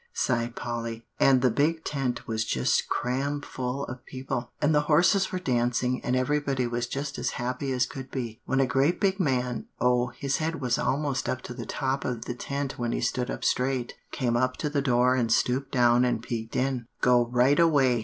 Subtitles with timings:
[0.15, 5.31] sighed Polly; "and the big tent was just crammed full of people, and the horses
[5.31, 9.19] were dancing, and everybody was just as happy as could be, when a great big
[9.19, 12.99] man, oh, his head was almost up to the top of the tent when he
[12.99, 16.87] stood up straight, came up to the door and stooped down and peeked in.
[17.01, 17.99] "'Go right away!